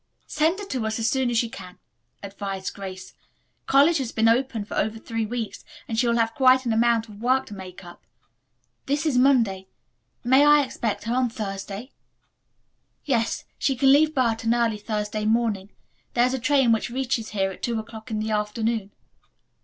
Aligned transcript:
"Send 0.25 0.57
her 0.57 0.65
to 0.65 0.87
us 0.87 0.97
as 0.97 1.07
soon 1.07 1.29
as 1.29 1.43
you 1.43 1.49
can," 1.51 1.77
advised 2.23 2.73
Grace. 2.73 3.13
"College 3.67 3.99
has 3.99 4.11
been 4.11 4.27
open 4.27 4.65
for 4.65 4.73
over 4.75 4.97
three 4.97 5.27
weeks 5.27 5.63
and 5.87 5.99
she 5.99 6.07
will 6.07 6.17
have 6.17 6.33
quite 6.33 6.65
an 6.65 6.73
amount 6.73 7.07
of 7.07 7.21
work 7.21 7.45
to 7.45 7.53
make 7.53 7.85
up. 7.85 8.01
This 8.87 9.05
is 9.05 9.15
Monday. 9.15 9.67
May 10.23 10.43
I 10.43 10.63
expect 10.63 11.03
her 11.03 11.13
on 11.13 11.29
Thursday?" 11.29 11.91
"Yes, 13.05 13.45
she 13.59 13.75
can 13.75 13.93
leave 13.93 14.15
Burton 14.15 14.55
early 14.55 14.77
Thursday 14.79 15.23
morning. 15.25 15.69
There 16.15 16.25
is 16.25 16.33
a 16.33 16.39
train 16.39 16.71
which 16.71 16.89
reaches 16.89 17.29
here 17.29 17.51
at 17.51 17.61
two 17.61 17.77
o'clock 17.77 18.09
in 18.09 18.17
the 18.17 18.31
afternoon." 18.31 18.89